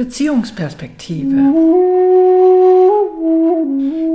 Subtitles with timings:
[0.00, 1.36] Beziehungsperspektive.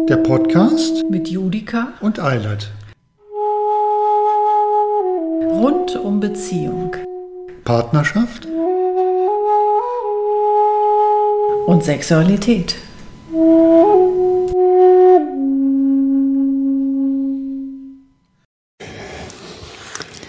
[0.10, 2.71] Der Podcast mit Judika und Eilert.
[5.51, 6.96] Rund um Beziehung.
[7.65, 8.47] Partnerschaft
[11.67, 12.78] und Sexualität.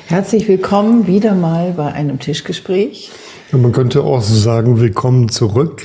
[0.07, 3.11] Herzlich willkommen wieder mal bei einem Tischgespräch.
[3.53, 5.83] Man könnte auch sagen, willkommen zurück.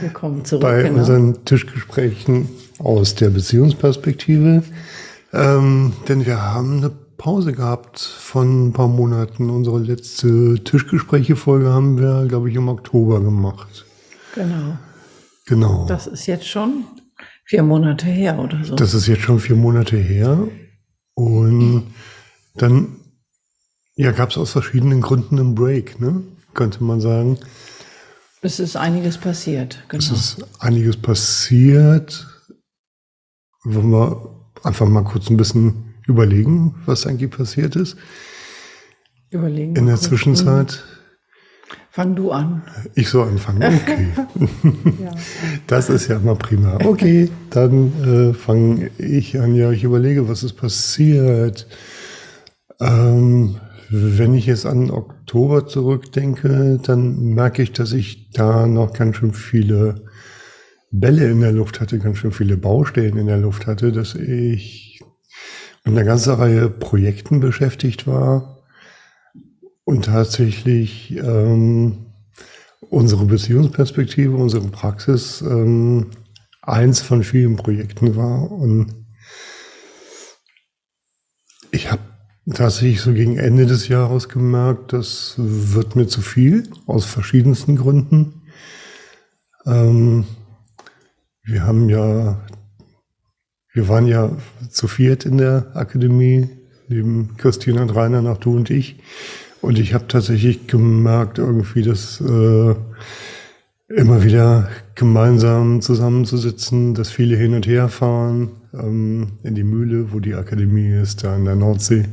[0.00, 0.62] Willkommen zurück.
[0.62, 1.00] Bei genau.
[1.00, 2.48] unseren Tischgesprächen
[2.78, 4.62] aus der Beziehungsperspektive.
[5.32, 9.50] Ähm, denn wir haben eine Pause gehabt von ein paar Monaten.
[9.50, 13.84] Unsere letzte Tischgespräche-Folge haben wir, glaube ich, im Oktober gemacht.
[14.36, 14.78] Genau.
[15.46, 15.86] Genau.
[15.88, 16.84] Das ist jetzt schon
[17.44, 18.76] vier Monate her oder so.
[18.76, 20.38] Das ist jetzt schon vier Monate her.
[21.14, 21.88] Und
[22.54, 22.96] dann
[23.96, 26.22] ja, gab es aus verschiedenen Gründen einen Break, ne?
[26.54, 27.38] Könnte man sagen.
[28.42, 29.82] Es ist einiges passiert.
[29.88, 30.02] Genau.
[30.02, 32.26] Es ist einiges passiert.
[33.64, 34.30] Wollen wir
[34.62, 37.96] einfach mal kurz ein bisschen überlegen, was eigentlich passiert ist?
[39.30, 39.76] Überlegen.
[39.76, 39.96] In der.
[39.96, 40.82] Zwischenzeit.
[41.92, 42.62] Fang du an.
[42.94, 43.62] Ich soll anfangen.
[43.62, 44.08] Okay.
[45.02, 45.10] ja.
[45.66, 46.78] Das ist ja mal prima.
[46.84, 49.54] Okay, dann äh, fange ich an.
[49.54, 51.66] Ja, ich überlege, was ist passiert.
[52.80, 53.60] Ähm,
[53.92, 59.32] wenn ich jetzt an Oktober zurückdenke, dann merke ich, dass ich da noch ganz schön
[59.32, 60.04] viele
[60.92, 65.00] Bälle in der Luft hatte, ganz schön viele Baustellen in der Luft hatte, dass ich
[65.84, 68.62] mit einer ganzen Reihe Projekten beschäftigt war
[69.84, 72.06] und tatsächlich ähm,
[72.90, 76.10] unsere Beziehungsperspektive, unsere Praxis ähm,
[76.62, 78.52] eins von vielen Projekten war.
[78.52, 78.94] Und
[81.72, 82.09] ich habe
[82.52, 88.42] tatsächlich so gegen Ende des Jahres gemerkt, das wird mir zu viel, aus verschiedensten Gründen.
[89.66, 90.24] Ähm,
[91.42, 92.40] wir haben ja,
[93.72, 94.30] wir waren ja
[94.70, 96.48] zu viert in der Akademie,
[96.88, 99.00] neben Christina und Rainer, nach du und ich.
[99.60, 102.74] Und ich habe tatsächlich gemerkt, irgendwie, dass äh,
[103.88, 110.20] immer wieder gemeinsam zusammenzusitzen, dass viele hin und her fahren ähm, in die Mühle, wo
[110.20, 112.06] die Akademie ist, da in der Nordsee.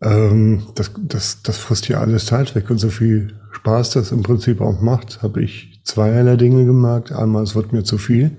[0.00, 4.22] Ähm, das, das, das frisst ja alles Zeit weg und so viel Spaß das im
[4.22, 7.12] Prinzip auch macht, habe ich zweierlei Dinge gemerkt.
[7.12, 8.36] Einmal, es wird mir zu viel.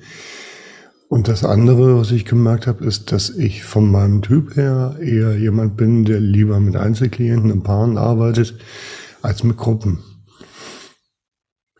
[1.10, 5.36] Und das andere, was ich gemerkt habe, ist, dass ich von meinem Typ her eher
[5.36, 8.56] jemand bin, der lieber mit Einzelklienten und Paaren arbeitet,
[9.24, 10.04] als mit Gruppen.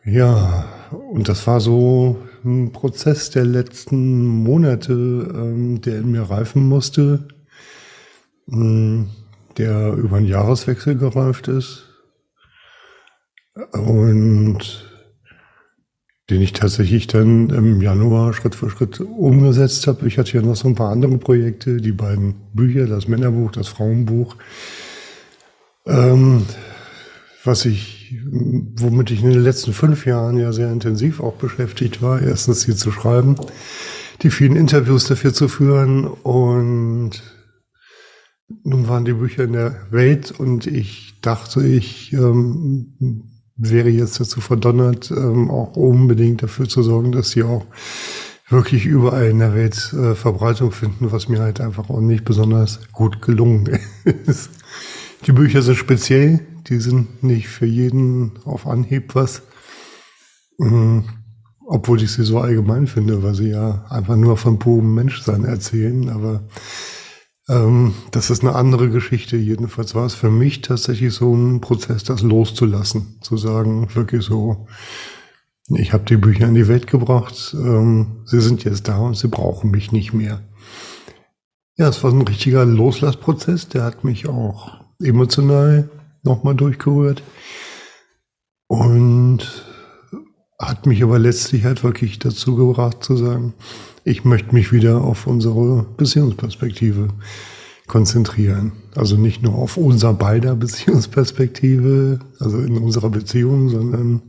[0.04, 0.64] Ja,
[1.12, 2.18] und das war so
[2.72, 7.28] Prozess der letzten Monate, ähm, der in mir reifen musste,
[8.46, 9.06] mh,
[9.58, 11.86] der über einen Jahreswechsel gereift ist
[13.72, 14.90] und
[16.30, 20.06] den ich tatsächlich dann im Januar Schritt für Schritt umgesetzt habe.
[20.06, 23.66] Ich hatte ja noch so ein paar andere Projekte, die beiden Bücher, das Männerbuch, das
[23.66, 24.36] Frauenbuch,
[25.86, 26.46] ähm,
[27.42, 32.20] was ich, womit ich in den letzten fünf Jahren ja sehr intensiv auch beschäftigt war.
[32.20, 33.36] Erstens hier zu schreiben,
[34.22, 37.22] die vielen Interviews dafür zu führen und
[38.64, 44.40] nun waren die Bücher in der Welt und ich dachte, ich ähm, wäre jetzt dazu
[44.40, 47.66] verdonnert, ähm, auch unbedingt dafür zu sorgen, dass sie auch
[48.48, 52.80] wirklich überall in der Welt äh, Verbreitung finden, was mir halt einfach auch nicht besonders
[52.92, 53.68] gut gelungen
[54.26, 54.50] ist.
[55.26, 59.42] Die Bücher sind speziell, die sind nicht für jeden auf Anhieb was,
[60.60, 61.04] ähm,
[61.66, 66.08] obwohl ich sie so allgemein finde, weil sie ja einfach nur von purem Menschsein erzählen,
[66.08, 66.42] aber
[67.48, 69.36] ähm, das ist eine andere Geschichte.
[69.36, 74.66] Jedenfalls war es für mich tatsächlich so ein Prozess, das loszulassen, zu sagen, wirklich so,
[75.68, 79.28] ich habe die Bücher in die Welt gebracht, ähm, sie sind jetzt da und sie
[79.28, 80.42] brauchen mich nicht mehr.
[81.76, 85.88] Ja, es war ein richtiger Loslassprozess, der hat mich auch emotional
[86.22, 87.22] nochmal durchgerührt
[88.66, 89.64] und
[90.58, 93.54] hat mich aber letztlich halt wirklich dazu gebracht zu sagen,
[94.04, 97.08] ich möchte mich wieder auf unsere Beziehungsperspektive
[97.86, 98.72] konzentrieren.
[98.94, 104.22] Also nicht nur auf unser beider Beziehungsperspektive, also in unserer Beziehung, sondern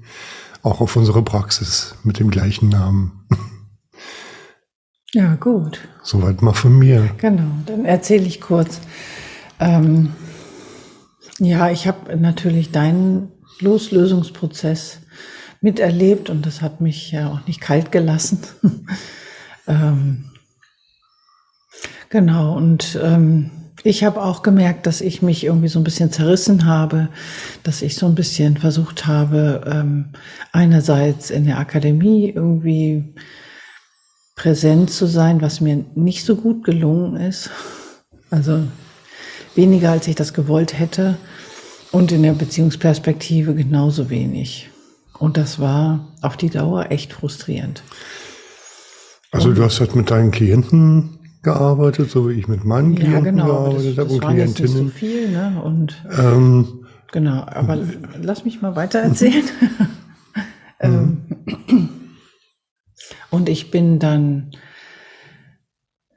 [0.63, 3.27] auch auf unsere Praxis mit dem gleichen Namen.
[5.13, 5.79] Ja, gut.
[6.03, 7.09] Soweit mal von mir.
[7.17, 8.79] Genau, dann erzähle ich kurz.
[9.59, 10.13] Ähm,
[11.39, 15.01] ja, ich habe natürlich deinen Loslösungsprozess
[15.61, 18.39] miterlebt und das hat mich ja auch nicht kalt gelassen.
[19.67, 20.25] ähm,
[22.09, 23.51] genau, und ähm,
[23.83, 27.09] Ich habe auch gemerkt, dass ich mich irgendwie so ein bisschen zerrissen habe,
[27.63, 30.09] dass ich so ein bisschen versucht habe, ähm,
[30.51, 33.15] einerseits in der Akademie irgendwie
[34.35, 37.49] präsent zu sein, was mir nicht so gut gelungen ist.
[38.29, 38.63] Also
[39.55, 41.17] weniger, als ich das gewollt hätte.
[41.91, 44.69] Und in der Beziehungsperspektive genauso wenig.
[45.19, 47.83] Und das war auf die Dauer echt frustrierend.
[49.31, 53.25] Also und, du hast halt mit deinen Klienten gearbeitet, so wie ich mit meinen Klienten
[53.25, 54.85] ja, genau, gearbeitet habe und Klientinnen.
[54.85, 55.61] Nicht so viel, ne?
[55.63, 57.79] Und ähm, genau, aber
[58.21, 59.43] lass mich mal weiter erzählen.
[60.79, 61.21] ähm,
[63.29, 64.51] und ich bin dann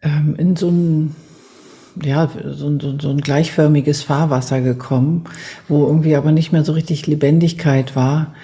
[0.02, 1.16] ähm, in so ein
[2.02, 5.24] ja, so, so, so ein gleichförmiges Fahrwasser gekommen,
[5.68, 8.34] wo irgendwie aber nicht mehr so richtig Lebendigkeit war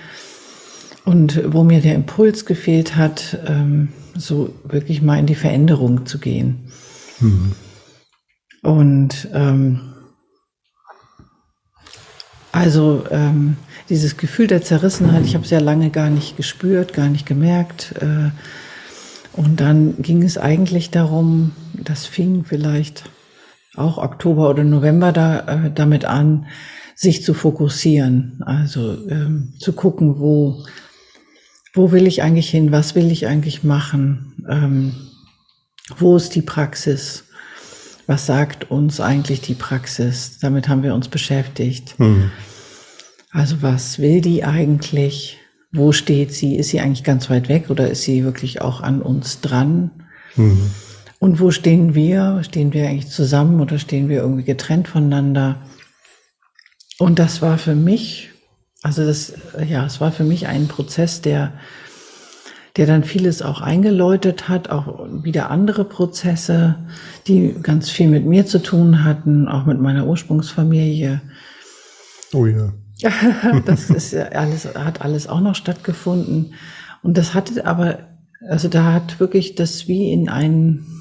[1.05, 6.19] und wo mir der Impuls gefehlt hat, ähm, so wirklich mal in die Veränderung zu
[6.19, 6.71] gehen.
[7.21, 7.53] Mhm.
[8.63, 9.81] Und ähm,
[12.53, 13.57] also ähm,
[13.89, 17.95] dieses Gefühl der Zerrissenheit, ich habe es ja lange gar nicht gespürt, gar nicht gemerkt.
[18.01, 18.31] Äh,
[19.33, 23.05] und dann ging es eigentlich darum, das fing vielleicht
[23.81, 26.47] auch Oktober oder November da, äh, damit an,
[26.95, 30.67] sich zu fokussieren, also ähm, zu gucken, wo,
[31.73, 34.95] wo will ich eigentlich hin, was will ich eigentlich machen, ähm,
[35.97, 37.25] wo ist die Praxis,
[38.07, 41.99] was sagt uns eigentlich die Praxis, damit haben wir uns beschäftigt.
[41.99, 42.31] Mhm.
[43.31, 45.39] Also was will die eigentlich,
[45.73, 49.01] wo steht sie, ist sie eigentlich ganz weit weg oder ist sie wirklich auch an
[49.01, 49.91] uns dran?
[50.37, 50.71] Mhm.
[51.21, 52.43] Und wo stehen wir?
[52.43, 55.61] Stehen wir eigentlich zusammen oder stehen wir irgendwie getrennt voneinander?
[56.99, 58.31] Und das war für mich,
[58.83, 59.35] also das,
[59.69, 61.53] ja, es war für mich ein Prozess, der,
[62.77, 66.77] der dann vieles auch eingeläutet hat, auch wieder andere Prozesse,
[67.27, 71.21] die ganz viel mit mir zu tun hatten, auch mit meiner Ursprungsfamilie.
[72.33, 72.73] Oh ja.
[73.67, 76.55] das ist ja alles, hat alles auch noch stattgefunden.
[77.03, 77.99] Und das hatte aber,
[78.49, 81.00] also da hat wirklich das wie in einen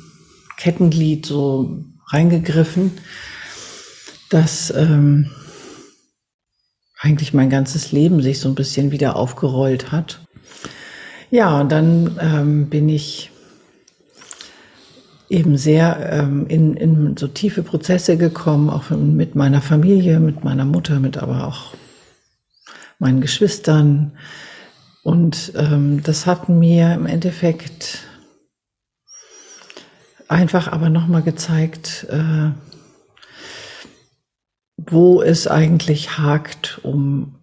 [0.59, 2.91] Kettenglied so reingegriffen,
[4.29, 5.31] dass ähm,
[6.99, 10.19] eigentlich mein ganzes Leben sich so ein bisschen wieder aufgerollt hat.
[11.31, 13.31] Ja, und dann ähm, bin ich
[15.29, 20.65] eben sehr ähm, in, in so tiefe Prozesse gekommen, auch mit meiner Familie, mit meiner
[20.65, 21.73] Mutter, mit aber auch
[22.97, 24.11] meinen Geschwistern.
[25.03, 28.08] Und ähm, das hat mir im Endeffekt
[30.29, 32.51] einfach aber nochmal gezeigt, äh,
[34.77, 37.35] wo es eigentlich hakt, um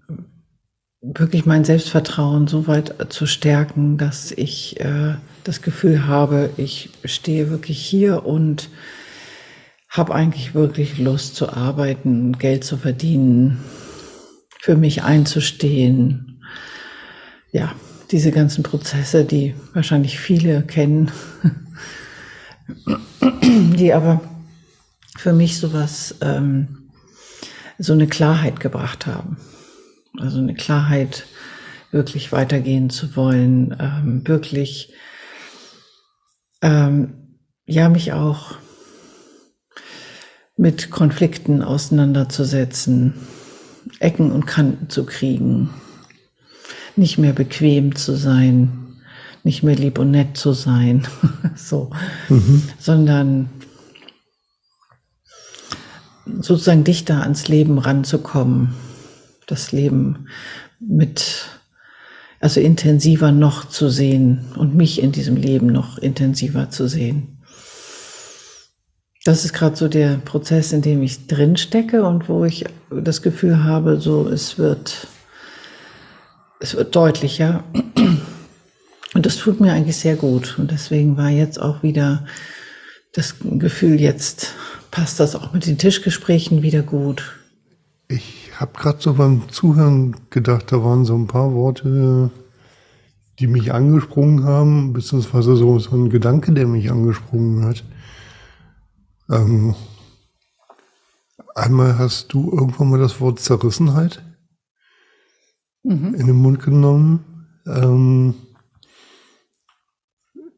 [1.03, 7.51] wirklich mein Selbstvertrauen so weit zu stärken, dass ich äh, das Gefühl habe, ich stehe
[7.51, 8.71] wirklich hier und
[9.89, 13.59] habe eigentlich wirklich Lust zu arbeiten, Geld zu verdienen,
[14.61, 16.43] für mich einzustehen.
[17.53, 17.75] Ja,
[18.11, 21.11] diese ganzen Prozesse, die wahrscheinlich viele kennen.
[23.43, 24.21] die aber
[25.17, 26.91] für mich sowas, ähm,
[27.79, 29.37] so eine Klarheit gebracht haben.
[30.19, 31.27] Also eine Klarheit,
[31.91, 34.93] wirklich weitergehen zu wollen, ähm, wirklich,
[36.63, 38.57] ähm, ja, mich auch
[40.57, 43.15] mit Konflikten auseinanderzusetzen,
[44.01, 45.71] Ecken und Kanten zu kriegen,
[46.97, 48.86] nicht mehr bequem zu sein,
[49.47, 51.07] nicht mehr lieb und nett zu sein,
[51.55, 51.91] so,
[52.29, 52.65] mhm.
[52.81, 53.49] sondern
[56.41, 58.75] sozusagen dichter ans Leben ranzukommen,
[59.47, 60.27] das Leben
[60.81, 61.47] mit,
[62.41, 67.39] also intensiver noch zu sehen und mich in diesem Leben noch intensiver zu sehen.
[69.25, 73.23] Das ist gerade so der Prozess, in dem ich drin stecke und wo ich das
[73.23, 75.07] Gefühl habe, so es wird,
[76.59, 77.63] es wird deutlicher.
[79.15, 80.59] Und das tut mir eigentlich sehr gut.
[80.59, 82.27] Und deswegen war jetzt auch wieder
[83.13, 84.55] das Gefühl, jetzt
[84.91, 87.39] passt das auch mit den Tischgesprächen wieder gut.
[88.09, 92.31] Ich habe gerade so beim Zuhören gedacht, da waren so ein paar Worte,
[93.39, 97.85] die mich angesprungen haben, beziehungsweise so, so ein Gedanke, der mich angesprungen hat.
[99.31, 99.75] Ähm,
[101.55, 104.23] einmal hast du irgendwann mal das Wort Zerrissenheit
[105.83, 106.15] mhm.
[106.15, 107.25] in den Mund genommen.
[107.67, 108.35] Ähm,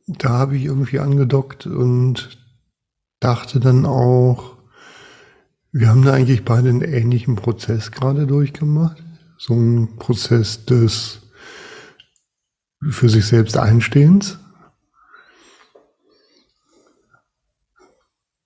[0.08, 2.38] da habe ich irgendwie angedockt und
[3.20, 4.56] dachte dann auch,
[5.70, 9.02] wir haben da eigentlich beide einen ähnlichen Prozess gerade durchgemacht.
[9.36, 11.20] So ein Prozess des
[12.90, 14.38] für sich selbst Einstehens.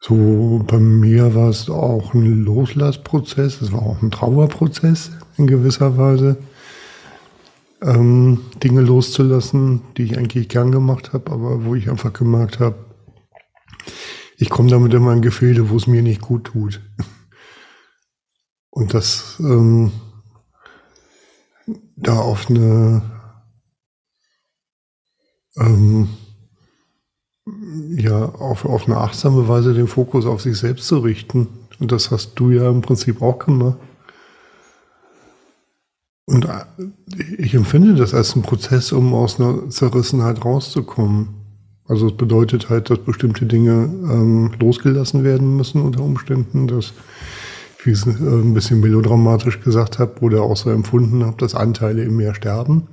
[0.00, 5.96] So, bei mir war es auch ein Loslassprozess, es war auch ein Trauerprozess in gewisser
[5.96, 6.38] Weise.
[7.82, 12.76] Ähm, Dinge loszulassen, die ich eigentlich gern gemacht habe, aber wo ich einfach gemerkt habe,
[14.36, 16.80] ich komme damit in mein Gefilde, wo es mir nicht gut tut.
[18.70, 19.92] Und das ähm,
[21.96, 23.02] da auf eine
[25.58, 26.08] ähm,
[27.96, 31.48] ja, auf, auf eine achtsame Weise den Fokus auf sich selbst zu richten.
[31.80, 33.78] Und das hast du ja im Prinzip auch gemacht.
[36.32, 36.64] Und äh,
[37.36, 41.28] ich empfinde das als einen Prozess, um aus einer Zerrissenheit rauszukommen.
[41.86, 46.94] Also es bedeutet halt, dass bestimmte Dinge ähm, losgelassen werden müssen unter Umständen, dass,
[47.84, 51.54] wie ich es äh, ein bisschen melodramatisch gesagt habe oder auch so empfunden habe, dass
[51.54, 52.88] Anteile im Meer sterben.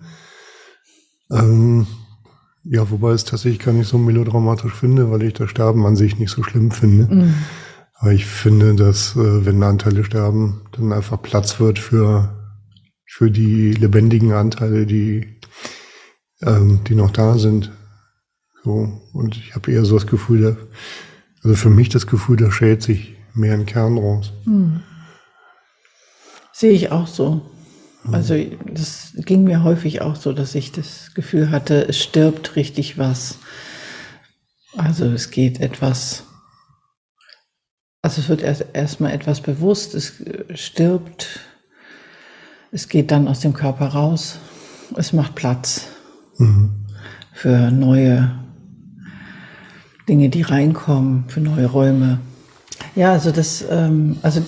[1.31, 1.87] Ähm,
[2.65, 6.19] ja, wobei es tatsächlich gar nicht so melodramatisch finde, weil ich das Sterben an sich
[6.19, 7.15] nicht so schlimm finde.
[7.15, 7.33] Mhm.
[7.93, 12.38] Aber ich finde, dass äh, wenn Anteile sterben, dann einfach Platz wird für,
[13.11, 15.39] für die lebendigen Anteile, die,
[16.43, 17.71] ähm, die noch da sind.
[18.63, 19.01] So.
[19.13, 20.57] Und ich habe eher so das Gefühl, da,
[21.43, 24.31] also für mich das Gefühl, da schält sich mehr ein Kern raus.
[24.45, 24.83] Mhm.
[26.53, 27.49] Sehe ich auch so.
[28.11, 28.35] Also
[28.65, 33.39] das ging mir häufig auch so, dass ich das Gefühl hatte, es stirbt richtig was.
[34.77, 36.23] Also es geht etwas,
[38.01, 40.23] also es wird erst erstmal etwas bewusst, es
[40.55, 41.41] stirbt,
[42.71, 44.39] es geht dann aus dem Körper raus,
[44.95, 45.87] es macht Platz
[46.37, 46.85] mhm.
[47.33, 48.31] für neue
[50.07, 52.19] Dinge, die reinkommen, für neue Räume.
[52.95, 54.41] Ja, also das, ähm, also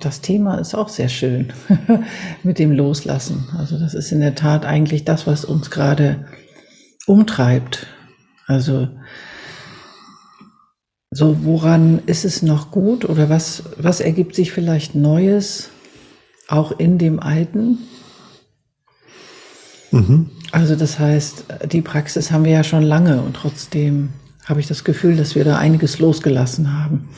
[0.00, 1.52] das Thema ist auch sehr schön
[2.42, 3.48] mit dem Loslassen.
[3.56, 6.26] Also das ist in der Tat eigentlich das, was uns gerade
[7.06, 7.86] umtreibt.
[8.46, 8.88] Also
[11.10, 15.70] so woran ist es noch gut oder was, was ergibt sich vielleicht Neues
[16.48, 17.78] auch in dem Alten?
[19.90, 20.30] Mhm.
[20.52, 24.10] Also das heißt, die Praxis haben wir ja schon lange und trotzdem
[24.44, 27.08] habe ich das Gefühl, dass wir da einiges losgelassen haben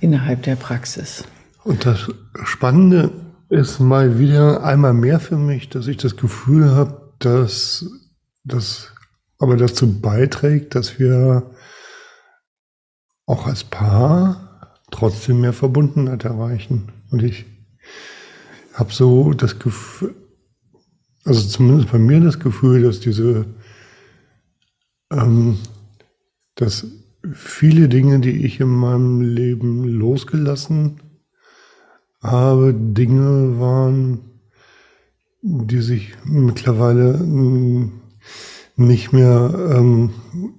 [0.00, 1.24] innerhalb der Praxis.
[1.64, 2.08] Und das
[2.44, 3.10] Spannende
[3.48, 7.86] ist mal wieder einmal mehr für mich, dass ich das Gefühl habe, dass
[8.44, 8.92] das
[9.38, 11.50] aber dazu beiträgt, dass wir
[13.26, 16.92] auch als Paar trotzdem mehr Verbundenheit erreichen.
[17.10, 17.46] Und ich
[18.78, 20.14] habe so das Gefühl,
[21.24, 23.46] also zumindest bei mir das Gefühl, dass diese,
[25.12, 25.58] ähm,
[26.54, 26.86] dass
[27.32, 31.00] viele Dinge, die ich in meinem Leben losgelassen
[32.20, 34.20] aber Dinge waren,
[35.42, 37.92] die sich mittlerweile hm,
[38.76, 40.10] nicht mehr ähm,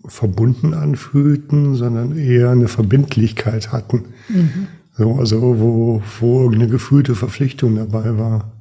[0.05, 4.05] verbunden anfühlten, sondern eher eine Verbindlichkeit hatten.
[4.27, 4.67] Mhm.
[4.99, 8.51] So, also wo, wo irgendeine gefühlte Verpflichtung dabei war.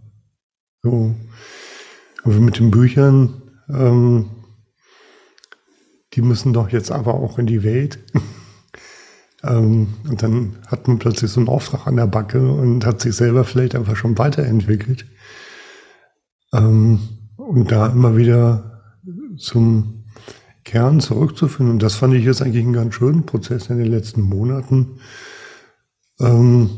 [0.84, 1.16] So.
[2.22, 4.26] Aber mit den Büchern, ähm,
[6.12, 7.98] die müssen doch jetzt aber auch in die Welt.
[9.44, 13.14] Ähm, und dann hat man plötzlich so einen Auftrag an der Backe und hat sich
[13.14, 15.06] selber vielleicht einfach schon weiterentwickelt.
[16.52, 16.98] Ähm,
[17.36, 18.82] und da immer wieder
[19.36, 20.02] zum
[20.64, 21.74] Kern zurückzufinden.
[21.74, 24.98] Und das fand ich jetzt eigentlich einen ganz schönen Prozess in den letzten Monaten.
[26.20, 26.70] Ähm,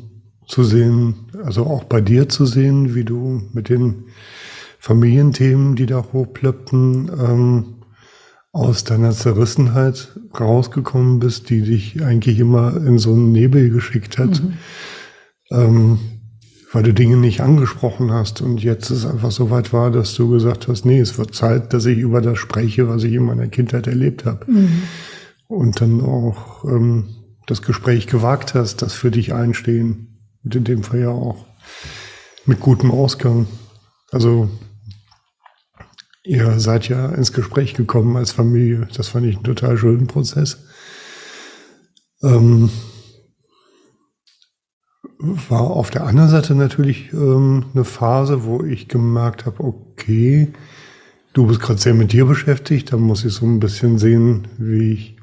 [0.46, 4.06] zu sehen, also auch bei dir zu sehen, wie du mit den
[4.80, 7.64] Familienthemen, die da hochplöppten, ähm,
[8.52, 14.42] aus deiner Zerrissenheit rausgekommen bist, die dich eigentlich immer in so einen Nebel geschickt hat,
[14.42, 14.52] mhm.
[15.52, 15.98] ähm,
[16.72, 20.30] weil du Dinge nicht angesprochen hast und jetzt es einfach so weit war, dass du
[20.30, 23.48] gesagt hast, nee, es wird Zeit, dass ich über das spreche, was ich in meiner
[23.48, 24.50] Kindheit erlebt habe.
[24.50, 24.82] Mhm.
[25.46, 27.06] Und dann auch ähm,
[27.46, 30.18] das Gespräch gewagt hast, das für dich einstehen.
[30.44, 31.46] Und in dem Fall ja auch
[32.46, 33.46] mit gutem Ausgang.
[34.10, 34.48] Also
[36.22, 38.86] Ihr seid ja ins Gespräch gekommen als Familie.
[38.94, 40.64] Das fand ich einen total schönen Prozess.
[42.22, 42.68] Ähm,
[45.18, 50.52] war auf der anderen Seite natürlich ähm, eine Phase, wo ich gemerkt habe, okay,
[51.32, 54.92] du bist gerade sehr mit dir beschäftigt, da muss ich so ein bisschen sehen, wie
[54.92, 55.16] ich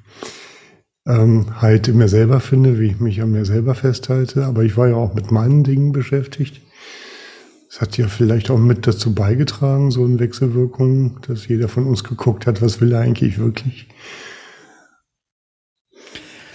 [1.08, 4.46] ähm, halt in mir selber finde, wie ich mich an mir selber festhalte.
[4.46, 6.62] Aber ich war ja auch mit meinen Dingen beschäftigt.
[7.70, 12.04] Es hat ja vielleicht auch mit dazu beigetragen, so in Wechselwirkungen, dass jeder von uns
[12.04, 13.88] geguckt hat, was will er eigentlich wirklich.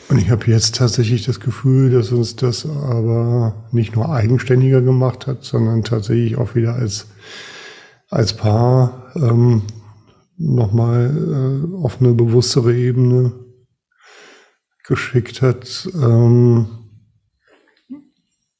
[0.09, 5.27] Und ich habe jetzt tatsächlich das Gefühl, dass uns das aber nicht nur eigenständiger gemacht
[5.27, 7.07] hat, sondern tatsächlich auch wieder als,
[8.11, 9.63] als Paar ähm,
[10.37, 11.11] nochmal
[11.73, 13.33] äh, auf eine bewusstere Ebene
[14.85, 16.67] geschickt hat, ähm,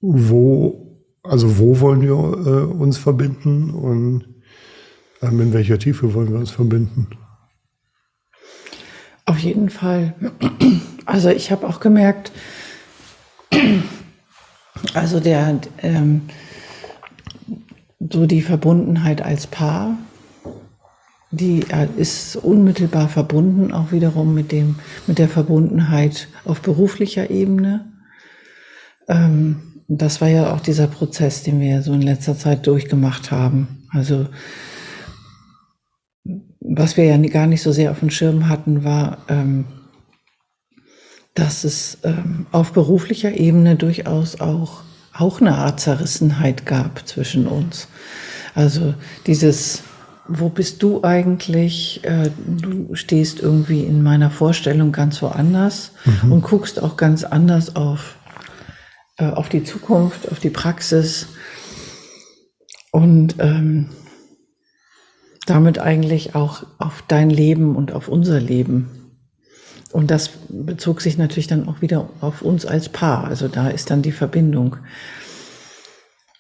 [0.01, 4.25] wo, also wo wollen wir äh, uns verbinden und
[5.23, 7.09] ähm, in welcher Tiefe wollen wir uns verbinden?
[9.25, 10.15] Auf jeden Fall.
[11.07, 12.33] Also ich habe auch gemerkt,
[14.95, 16.23] also der ähm,
[18.11, 19.97] so die Verbundenheit als Paar,
[21.33, 21.65] die
[21.97, 27.93] ist unmittelbar verbunden auch wiederum mit dem mit der Verbundenheit auf beruflicher Ebene.
[29.09, 33.87] Ähm, das war ja auch dieser Prozess, den wir so in letzter Zeit durchgemacht haben.
[33.91, 34.29] Also
[36.61, 39.65] was wir ja gar nicht so sehr auf dem Schirm hatten, war, ähm,
[41.35, 47.89] dass es ähm, auf beruflicher Ebene durchaus auch, auch eine Art Zerrissenheit gab zwischen uns.
[48.55, 48.95] Also
[49.27, 49.83] dieses,
[50.39, 52.01] wo bist du eigentlich?
[52.05, 56.33] Äh, du stehst irgendwie in meiner Vorstellung ganz woanders mhm.
[56.33, 58.17] und guckst auch ganz anders auf,
[59.19, 61.29] äh, auf die Zukunft, auf die Praxis.
[62.91, 63.91] Und ähm,
[65.47, 69.19] damit eigentlich auch auf dein Leben und auf unser Leben.
[69.93, 73.25] Und das bezog sich natürlich dann auch wieder auf uns als Paar.
[73.25, 74.77] Also da ist dann die Verbindung.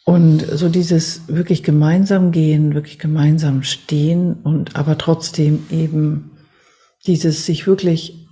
[0.04, 6.32] Und so dieses wirklich gemeinsam gehen, wirklich gemeinsam stehen und aber trotzdem eben
[7.06, 8.26] dieses sich wirklich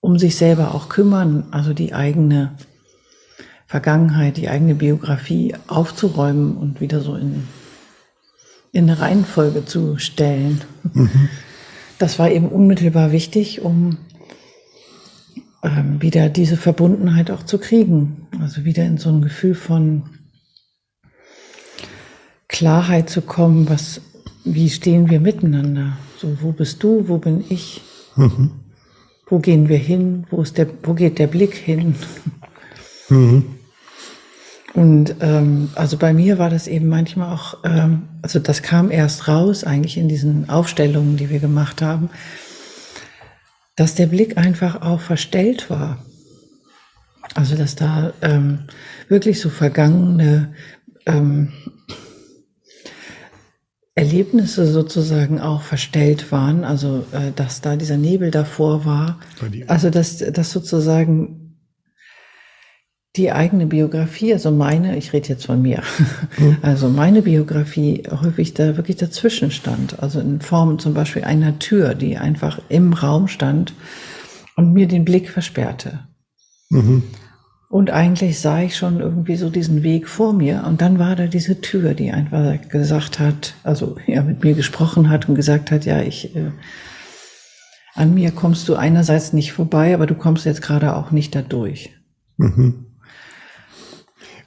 [0.00, 2.56] um sich selber auch kümmern, also die eigene
[3.66, 7.46] Vergangenheit, die eigene Biografie aufzuräumen und wieder so in
[8.72, 10.60] in eine Reihenfolge zu stellen.
[10.92, 11.28] Mhm.
[11.98, 13.98] Das war eben unmittelbar wichtig, um
[15.62, 18.28] ähm, wieder diese Verbundenheit auch zu kriegen.
[18.40, 20.04] Also wieder in so ein Gefühl von
[22.50, 24.00] Klarheit zu kommen, was,
[24.44, 25.96] wie stehen wir miteinander?
[26.18, 27.80] So, wo bist du, wo bin ich?
[28.16, 28.50] Mhm.
[29.26, 30.26] Wo gehen wir hin?
[30.30, 31.94] Wo, ist der, wo geht der Blick hin?
[33.08, 33.44] Mhm.
[34.74, 39.26] Und ähm, also bei mir war das eben manchmal auch, ähm, also das kam erst
[39.26, 42.10] raus eigentlich in diesen Aufstellungen, die wir gemacht haben,
[43.76, 46.04] dass der Blick einfach auch verstellt war.
[47.34, 48.64] Also dass da ähm,
[49.08, 50.52] wirklich so vergangene
[51.06, 51.52] ähm,
[53.94, 59.18] Erlebnisse sozusagen auch verstellt waren, also äh, dass da dieser Nebel davor war,
[59.66, 61.40] also dass, dass sozusagen
[63.16, 65.82] die eigene Biografie, also meine, ich rede jetzt von mir,
[66.38, 66.58] mhm.
[66.62, 70.00] also meine Biografie häufig da wirklich dazwischen stand.
[70.00, 73.74] Also in Form zum Beispiel einer Tür, die einfach im Raum stand
[74.56, 76.06] und mir den Blick versperrte.
[76.70, 77.02] Mhm.
[77.70, 80.64] Und eigentlich sah ich schon irgendwie so diesen Weg vor mir.
[80.66, 85.08] Und dann war da diese Tür, die einfach gesagt hat, also ja, mit mir gesprochen
[85.08, 86.50] hat und gesagt hat, ja, ich, äh,
[87.94, 91.90] an mir kommst du einerseits nicht vorbei, aber du kommst jetzt gerade auch nicht dadurch.
[92.38, 92.86] Mhm.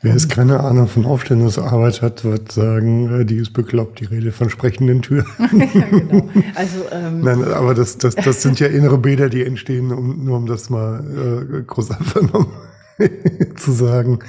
[0.02, 4.34] Wer es keine Ahnung von Aufstellungsarbeit hat, wird sagen, äh, die ist bekloppt, die Rede
[4.34, 5.28] von sprechenden Türen.
[5.40, 6.28] ja, genau.
[6.56, 10.36] Also, ähm, Nein, aber das, das, das sind ja innere Bilder, die entstehen, um, nur
[10.36, 12.52] um das mal äh, groß vernommen
[13.58, 14.20] zu sagen.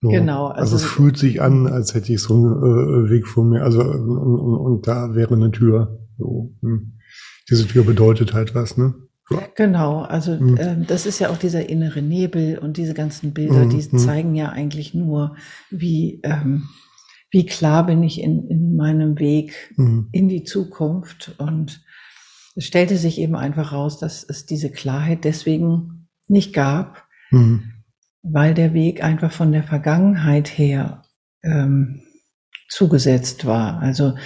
[0.00, 0.10] So.
[0.10, 0.48] Genau.
[0.48, 3.62] Also, also, es fühlt sich an, als hätte ich so einen äh, Weg vor mir.
[3.62, 5.98] Also und, und, und da wäre eine Tür.
[6.18, 6.54] So.
[6.60, 6.98] Hm.
[7.50, 8.94] Diese Tür bedeutet halt was, ne?
[9.54, 10.56] Genau, also mhm.
[10.58, 13.70] äh, das ist ja auch dieser innere Nebel und diese ganzen Bilder, mhm.
[13.70, 13.98] die hm.
[13.98, 15.36] zeigen ja eigentlich nur,
[15.70, 16.68] wie, ähm,
[17.30, 20.08] wie klar bin ich in, in meinem Weg mhm.
[20.12, 21.36] in die Zukunft.
[21.38, 21.82] Und
[22.54, 27.73] es stellte sich eben einfach raus, dass es diese Klarheit deswegen nicht gab, hm.
[28.24, 31.02] Weil der Weg einfach von der Vergangenheit her
[31.44, 32.02] ähm,
[32.68, 33.80] zugesetzt war.
[33.80, 34.16] Also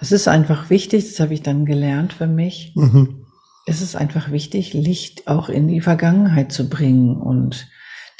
[0.00, 2.72] es ist einfach wichtig, das habe ich dann gelernt für mich.
[2.76, 3.22] Mhm
[3.66, 7.68] ist es einfach wichtig, Licht auch in die Vergangenheit zu bringen und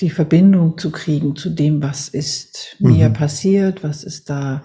[0.01, 3.13] die Verbindung zu kriegen zu dem, was ist mir mhm.
[3.13, 4.63] passiert, was ist da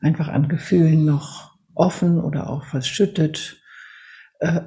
[0.00, 3.62] einfach an Gefühlen noch offen oder auch verschüttet.
[4.40, 4.60] Äh,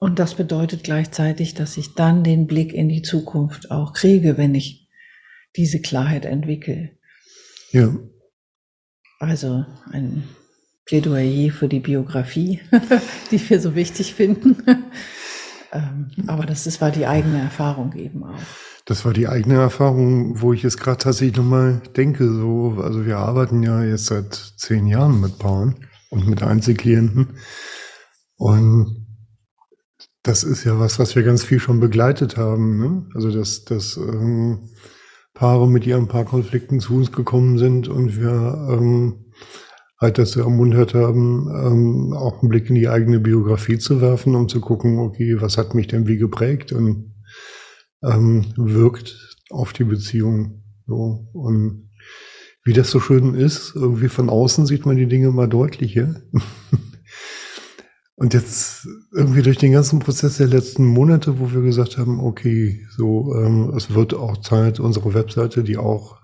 [0.00, 4.54] und das bedeutet gleichzeitig, dass ich dann den Blick in die Zukunft auch kriege, wenn
[4.54, 4.88] ich
[5.56, 6.92] diese Klarheit entwickle.
[7.70, 7.94] Ja.
[9.18, 10.24] Also ein
[10.86, 12.60] Plädoyer für die Biografie,
[13.30, 14.56] die wir so wichtig finden.
[15.72, 18.40] ähm, aber das, das war die eigene Erfahrung eben auch.
[18.86, 22.24] Das war die eigene Erfahrung, wo ich jetzt gerade tatsächlich nochmal denke.
[22.26, 27.36] So, also wir arbeiten ja jetzt seit zehn Jahren mit Paaren und mit Einzelklienten.
[28.36, 28.99] Und
[30.22, 32.78] das ist ja was, was wir ganz viel schon begleitet haben.
[32.78, 33.06] Ne?
[33.14, 34.68] Also dass, dass ähm,
[35.34, 39.32] Paare mit ihren Paarkonflikten zu uns gekommen sind und wir ähm,
[39.98, 44.48] halt dazu ermuntert haben, ähm, auch einen Blick in die eigene Biografie zu werfen, um
[44.48, 47.14] zu gucken, okay, was hat mich denn wie geprägt und
[48.02, 50.62] ähm, wirkt auf die Beziehung.
[50.86, 51.28] So.
[51.32, 51.90] Und
[52.64, 56.22] wie das so schön ist, irgendwie von außen sieht man die Dinge mal deutlicher.
[58.20, 62.86] Und jetzt irgendwie durch den ganzen Prozess der letzten Monate, wo wir gesagt haben, okay,
[62.94, 66.18] so ähm, es wird auch Zeit, unsere Webseite, die auch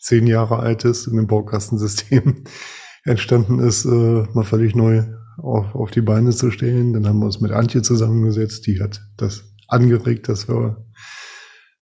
[0.00, 2.44] zehn Jahre alt ist, in dem Baukastensystem
[3.04, 5.04] entstanden ist, äh, mal völlig neu
[5.36, 6.94] auf, auf die Beine zu stellen.
[6.94, 10.86] Dann haben wir uns mit Antje zusammengesetzt, die hat das angeregt, dass wir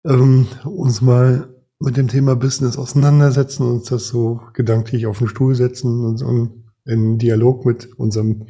[0.06, 5.56] ähm, uns mal mit dem Thema Business auseinandersetzen, uns das so gedanklich auf den Stuhl
[5.56, 8.46] setzen und, und in Dialog mit unserem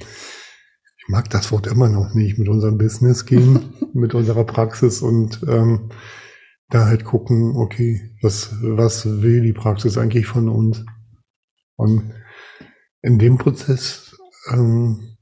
[1.07, 5.41] ich mag das Wort immer noch nicht, mit unserem Business gehen, mit unserer Praxis und
[5.47, 5.89] ähm,
[6.69, 10.83] da halt gucken, okay, was, was will die Praxis eigentlich von uns?
[11.77, 12.13] Und
[13.01, 14.17] in dem Prozess,
[14.51, 15.15] ähm,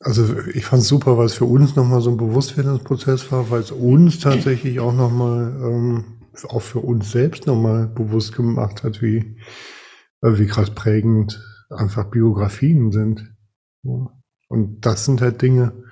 [0.00, 3.60] also ich fand es super, weil es für uns nochmal so ein Bewusstwerdungsprozess war, weil
[3.60, 9.38] es uns tatsächlich auch nochmal, ähm, auch für uns selbst nochmal bewusst gemacht hat, wie,
[10.22, 13.31] äh, wie krass prägend einfach Biografien sind.
[13.82, 15.84] Und das sind halt Dinge,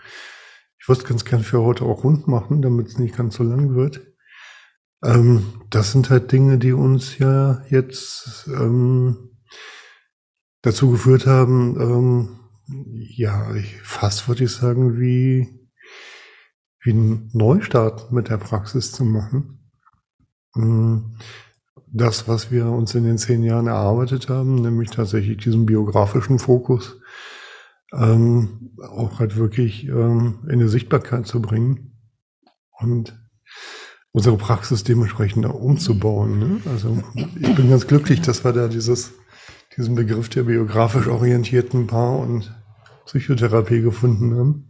[0.78, 3.42] ich würde es ganz gern für heute auch rund machen, damit es nicht ganz so
[3.42, 4.00] lang wird.
[5.02, 9.30] Ähm, das sind halt Dinge, die uns ja jetzt ähm,
[10.62, 12.40] dazu geführt haben, ähm,
[12.96, 15.48] ja, fast würde ich sagen, wie,
[16.82, 19.72] wie einen Neustart mit der Praxis zu machen.
[20.56, 21.16] Ähm,
[21.92, 27.00] das, was wir uns in den zehn Jahren erarbeitet haben, nämlich tatsächlich diesen biografischen Fokus,
[27.92, 31.98] ähm, auch halt wirklich ähm, in die Sichtbarkeit zu bringen
[32.78, 33.18] und
[34.12, 36.38] unsere Praxis dementsprechend auch umzubauen.
[36.38, 36.60] Ne?
[36.66, 39.12] Also ich bin ganz glücklich, dass wir da dieses,
[39.76, 42.52] diesen Begriff der biografisch orientierten Paar- und
[43.06, 44.68] Psychotherapie gefunden haben.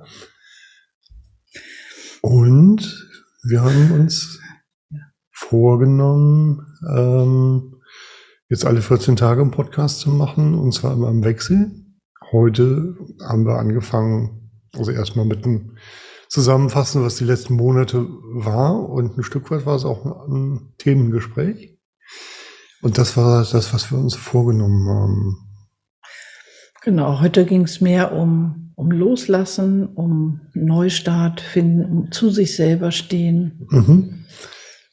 [2.22, 3.08] Und
[3.42, 4.40] wir haben uns
[5.30, 7.76] vorgenommen, ähm,
[8.48, 11.70] jetzt alle 14 Tage einen Podcast zu machen, und zwar immer im Wechsel.
[12.32, 15.76] Heute haben wir angefangen, also erstmal mit einem
[16.28, 21.76] Zusammenfassen, was die letzten Monate war und ein Stück weit war es auch ein Themengespräch.
[22.82, 25.36] Und das war das, was wir uns vorgenommen haben.
[26.82, 32.92] Genau, heute ging es mehr um, um Loslassen, um Neustart finden, um zu sich selber
[32.92, 33.66] stehen.
[33.70, 34.24] Mhm.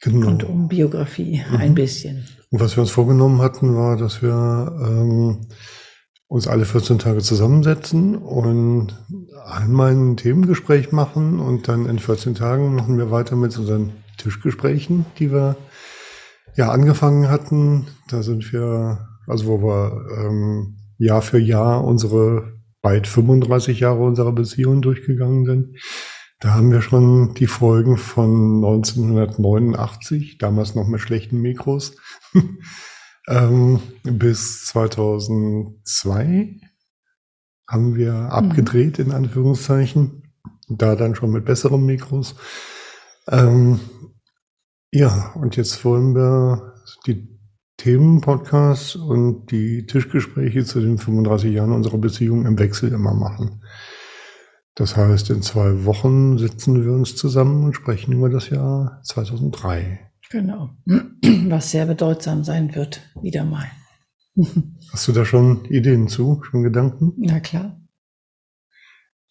[0.02, 0.28] Genau.
[0.28, 1.58] Und um Biografie mhm.
[1.58, 2.26] ein bisschen.
[2.50, 5.48] Und was wir uns vorgenommen hatten, war, dass wir ähm,
[6.28, 8.96] uns alle 14 Tage zusammensetzen und
[9.46, 15.06] einmal ein Themengespräch machen und dann in 14 Tagen machen wir weiter mit unseren Tischgesprächen,
[15.20, 15.56] die wir
[16.56, 17.88] ja angefangen hatten.
[18.10, 24.34] Da sind wir, also wo wir ähm, Jahr für Jahr unsere bald 35 Jahre unserer
[24.34, 25.78] Beziehung durchgegangen sind.
[26.40, 31.96] Da haben wir schon die Folgen von 1989, damals noch mit schlechten Mikros,
[33.28, 36.62] Ähm, bis 2002
[37.68, 38.28] haben wir mhm.
[38.28, 40.24] abgedreht, in Anführungszeichen.
[40.70, 42.36] Da dann schon mit besseren Mikros.
[43.30, 43.80] Ähm,
[44.92, 46.74] ja, und jetzt wollen wir
[47.06, 47.38] die
[47.78, 53.64] Themenpodcasts und die Tischgespräche zu den 35 Jahren unserer Beziehung im Wechsel immer machen.
[54.76, 60.07] Das heißt, in zwei Wochen sitzen wir uns zusammen und sprechen über das Jahr 2003.
[60.30, 60.72] Genau.
[61.48, 63.68] Was sehr bedeutsam sein wird, wieder mal.
[64.92, 67.14] Hast du da schon Ideen zu, schon Gedanken?
[67.18, 67.82] Na klar.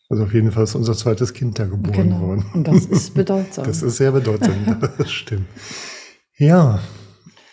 [0.09, 2.20] Also auf jeden Fall ist unser zweites Kind da geboren genau.
[2.20, 2.46] worden.
[2.54, 3.64] Und das ist bedeutsam.
[3.66, 5.48] Das ist sehr bedeutsam, das stimmt.
[6.38, 6.80] Ja,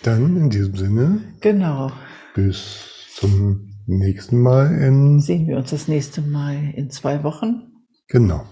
[0.03, 1.21] dann in diesem Sinne.
[1.41, 1.91] Genau.
[2.35, 5.19] Bis zum nächsten Mal in.
[5.19, 7.71] Sehen wir uns das nächste Mal in zwei Wochen.
[8.07, 8.45] Genau.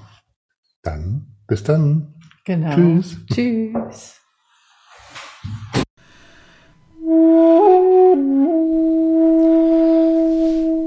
[0.81, 2.15] Dann, bis dann.
[2.45, 2.73] Genau.
[2.73, 3.17] Tschüss.
[3.31, 4.20] Tschüss.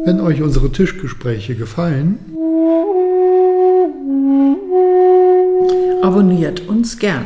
[0.04, 2.18] Wenn euch unsere Tischgespräche gefallen,
[6.02, 7.24] abonniert uns gern.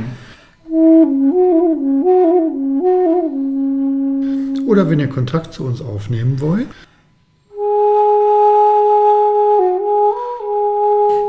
[4.66, 6.68] Oder wenn ihr Kontakt zu uns aufnehmen wollt,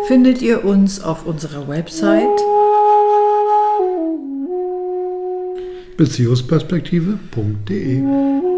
[0.08, 2.44] findet ihr uns auf unserer Website
[5.98, 8.49] beziehungsperspektive.de.